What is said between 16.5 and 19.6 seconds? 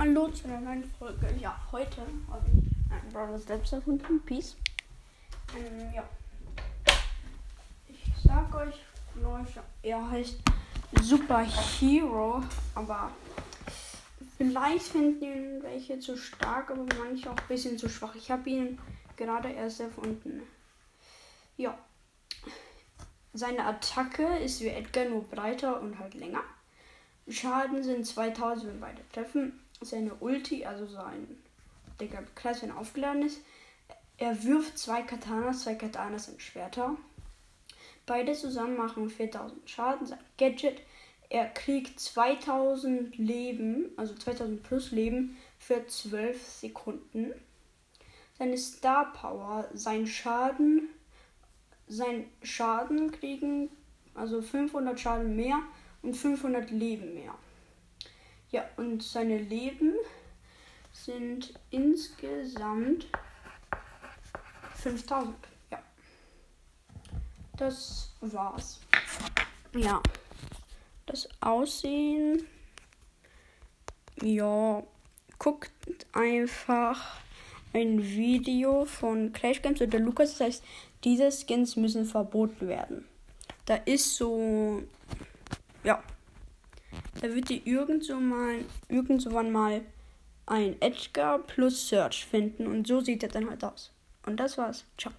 aber manche auch ein bisschen zu schwach. Ich habe ihn gerade